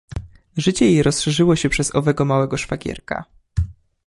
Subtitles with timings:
[0.57, 3.23] Życie jej rozszerzyło się przez owego małego szwagierka.